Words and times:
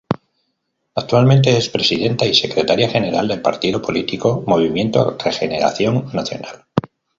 Actualmente 0.95 1.55
es 1.55 1.69
Presidenta 1.69 2.25
y 2.25 2.33
Secretaria 2.33 2.89
General 2.89 3.27
del 3.27 3.39
partido 3.39 3.79
político 3.83 4.43
Movimiento 4.47 5.15
Regeneración 5.23 6.09
Nacional. 6.11 6.65